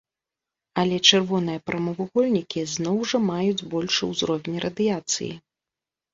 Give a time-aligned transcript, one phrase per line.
[0.83, 5.31] Але чырвоныя прамавугольнікі зноў жа маюць большы ўзровень радыяцыі.